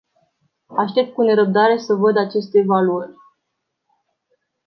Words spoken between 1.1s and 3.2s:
cu nerăbdare să văd aceste evaluări.